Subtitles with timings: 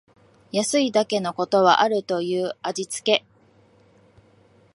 [0.51, 3.23] 安いだけのことはあるという味つけ